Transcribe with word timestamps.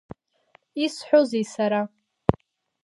Исҳәозеи 0.83 1.45
сара? 1.53 1.81